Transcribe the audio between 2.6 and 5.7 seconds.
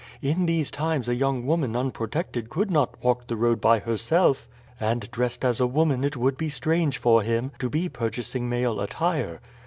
not walk the road by herself, and dressed as a